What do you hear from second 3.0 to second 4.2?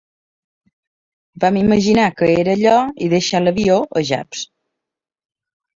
i deixar l"avió a